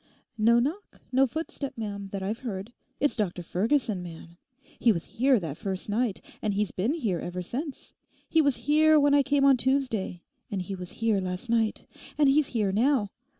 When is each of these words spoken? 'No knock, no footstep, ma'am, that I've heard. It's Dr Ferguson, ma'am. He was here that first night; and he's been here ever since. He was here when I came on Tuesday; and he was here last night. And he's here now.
'No 0.35 0.59
knock, 0.59 0.99
no 1.11 1.27
footstep, 1.27 1.73
ma'am, 1.77 2.09
that 2.11 2.23
I've 2.23 2.39
heard. 2.39 2.73
It's 2.99 3.15
Dr 3.15 3.43
Ferguson, 3.43 4.01
ma'am. 4.01 4.35
He 4.79 4.91
was 4.91 5.05
here 5.05 5.39
that 5.39 5.57
first 5.57 5.89
night; 5.89 6.21
and 6.41 6.55
he's 6.55 6.71
been 6.71 6.95
here 6.95 7.19
ever 7.19 7.43
since. 7.43 7.93
He 8.27 8.41
was 8.41 8.55
here 8.55 8.99
when 8.99 9.13
I 9.13 9.21
came 9.21 9.45
on 9.45 9.57
Tuesday; 9.57 10.23
and 10.49 10.63
he 10.63 10.73
was 10.73 10.89
here 10.89 11.19
last 11.19 11.51
night. 11.51 11.85
And 12.17 12.27
he's 12.27 12.47
here 12.47 12.71
now. 12.71 13.11